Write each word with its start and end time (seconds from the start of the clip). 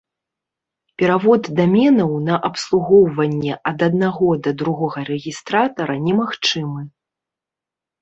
Перавод 1.01 1.49
даменаў 1.59 2.15
на 2.31 2.39
абслугоўванне 2.49 3.53
ад 3.75 3.79
аднаго 3.91 4.29
да 4.49 4.57
другога 4.65 4.99
рэгістратара 5.13 5.93
немагчымы. 6.11 6.81